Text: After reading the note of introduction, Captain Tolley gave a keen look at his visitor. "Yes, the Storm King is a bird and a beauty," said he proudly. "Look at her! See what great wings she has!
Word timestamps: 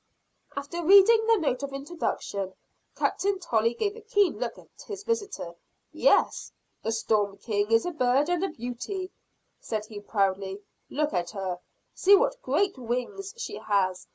After 0.55 0.83
reading 0.83 1.27
the 1.27 1.37
note 1.37 1.61
of 1.61 1.73
introduction, 1.73 2.55
Captain 2.95 3.37
Tolley 3.37 3.75
gave 3.75 3.95
a 3.95 4.01
keen 4.01 4.39
look 4.39 4.57
at 4.57 4.67
his 4.87 5.03
visitor. 5.03 5.53
"Yes, 5.91 6.51
the 6.81 6.91
Storm 6.91 7.37
King 7.37 7.69
is 7.69 7.85
a 7.85 7.91
bird 7.91 8.27
and 8.27 8.43
a 8.43 8.49
beauty," 8.49 9.11
said 9.59 9.85
he 9.85 9.99
proudly. 9.99 10.63
"Look 10.89 11.13
at 11.13 11.29
her! 11.37 11.59
See 11.93 12.15
what 12.15 12.41
great 12.41 12.79
wings 12.79 13.35
she 13.37 13.57
has! 13.59 14.07